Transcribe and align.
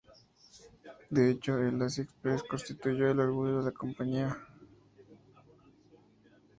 De 1.11 1.29
hecho, 1.29 1.59
el 1.59 1.79
"Asia 1.79 2.03
Express" 2.03 2.41
constituyó 2.41 3.11
el 3.11 3.19
orgullo 3.19 3.59
de 3.59 3.65
la 3.65 3.71
compañía. 3.71 4.35